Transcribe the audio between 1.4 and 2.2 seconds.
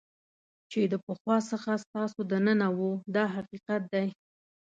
څخه ستاسو